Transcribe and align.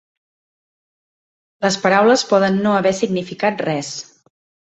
Les 1.65 1.77
paraules 1.83 2.23
poden 2.33 2.59
no 2.65 2.73
haver 2.79 2.95
significat 3.03 3.63
res. 3.71 3.93